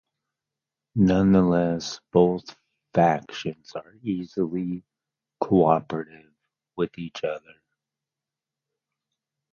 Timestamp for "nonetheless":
0.95-1.99